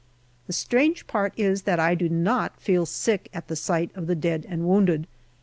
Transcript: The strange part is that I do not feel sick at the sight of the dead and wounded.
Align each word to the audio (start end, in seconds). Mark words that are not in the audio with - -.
The 0.47 0.53
strange 0.53 1.05
part 1.05 1.31
is 1.37 1.61
that 1.61 1.79
I 1.79 1.93
do 1.93 2.09
not 2.09 2.59
feel 2.59 2.87
sick 2.87 3.29
at 3.35 3.49
the 3.49 3.55
sight 3.55 3.91
of 3.95 4.07
the 4.07 4.15
dead 4.15 4.47
and 4.49 4.67
wounded. 4.67 5.05